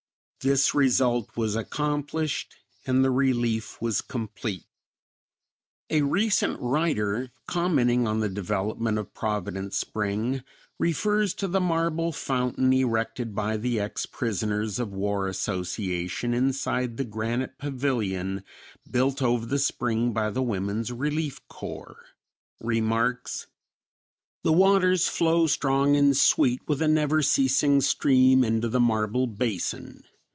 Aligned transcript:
This 0.43 0.73
result 0.73 1.37
was 1.37 1.55
accomplished 1.55 2.55
and 2.87 3.05
the 3.05 3.11
relief 3.11 3.79
was 3.79 4.01
complete. 4.01 4.65
A 5.91 6.01
recent 6.01 6.59
writer 6.59 7.29
commenting 7.47 8.07
on 8.07 8.21
the 8.21 8.27
development 8.29 8.97
of 8.97 9.13
Providence 9.13 9.77
Spring 9.77 10.41
refers 10.79 11.35
to 11.35 11.47
the 11.47 11.61
marble 11.61 12.11
fountain 12.11 12.73
erected 12.73 13.35
by 13.35 13.55
the 13.55 13.79
Ex 13.79 14.07
Prisoners 14.07 14.79
of 14.79 14.91
War 14.91 15.27
Association 15.27 16.33
inside 16.33 16.97
the 16.97 17.05
granite 17.05 17.59
pavilion 17.59 18.43
built 18.89 19.21
over 19.21 19.45
the 19.45 19.59
spring 19.59 20.11
by 20.11 20.31
the 20.31 20.41
Woman's 20.41 20.91
Relief 20.91 21.39
Corps, 21.49 22.03
remarks, 22.59 23.45
"The 24.43 24.53
waters 24.53 25.07
flow 25.07 25.45
strong 25.45 25.95
and 25.95 26.17
sweet 26.17 26.67
with 26.67 26.81
a 26.81 26.87
never 26.87 27.21
ceasing 27.21 27.79
stream 27.81 28.43
into 28.43 28.69
the 28.69 28.79
marble 28.79 29.27
basin. 29.27 30.03